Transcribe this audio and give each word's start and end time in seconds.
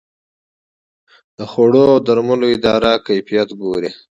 د 1.37 1.39
خوړو 1.51 1.83
او 1.91 1.97
درملو 2.05 2.47
اداره 2.55 2.91
کیفیت 3.07 3.49
ګوري 3.61 3.91